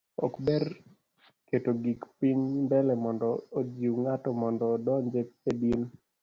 [0.25, 0.63] ok ber
[1.47, 3.27] keto gik piny mbele mondo
[3.59, 5.11] ojiu ng'ato mondo odonj
[5.49, 5.81] e din